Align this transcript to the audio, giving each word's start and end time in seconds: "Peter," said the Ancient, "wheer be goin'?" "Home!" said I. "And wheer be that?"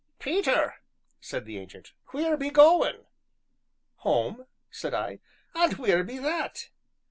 "Peter," 0.17 0.81
said 1.19 1.45
the 1.45 1.59
Ancient, 1.59 1.93
"wheer 2.11 2.35
be 2.35 2.49
goin'?" 2.49 3.05
"Home!" 3.97 4.47
said 4.71 4.95
I. 4.95 5.19
"And 5.53 5.73
wheer 5.75 6.03
be 6.03 6.17
that?" 6.17 6.69